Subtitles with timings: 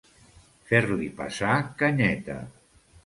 [0.71, 1.53] Fer-li passar
[1.83, 2.39] canyeta.